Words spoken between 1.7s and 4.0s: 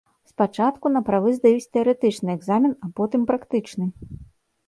тэарэтычны экзамен, а потым практычны.